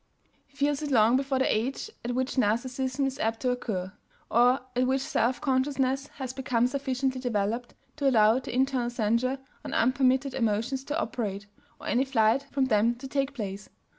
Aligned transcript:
He 0.47 0.57
feels 0.57 0.81
it 0.81 0.89
long 0.89 1.15
before 1.15 1.37
the 1.37 1.55
age 1.55 1.91
at 2.03 2.15
which 2.15 2.35
Narcissism 2.35 3.05
is 3.05 3.19
apt 3.19 3.39
to 3.41 3.51
occur, 3.51 3.93
or 4.31 4.61
at 4.75 4.87
which 4.87 5.01
self 5.01 5.39
consciousness 5.39 6.07
has 6.15 6.33
become 6.33 6.65
sufficiently 6.65 7.21
developed 7.21 7.75
to 7.97 8.09
allow 8.09 8.39
the 8.39 8.51
internal 8.51 8.89
censure 8.89 9.37
on 9.63 9.75
unpermitted 9.75 10.33
emotions 10.33 10.83
to 10.85 10.99
operate, 10.99 11.45
or 11.79 11.85
any 11.85 12.03
flight 12.05 12.47
from 12.51 12.65
them 12.65 12.95
to 12.95 13.07
take 13.07 13.35
place. 13.35 13.69